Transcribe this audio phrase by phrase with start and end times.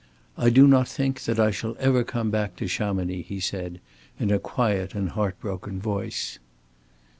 [0.35, 3.79] "I do not think that I shall ever come back to Chamonix," he said,
[4.19, 6.39] in a quiet and heart broken voice.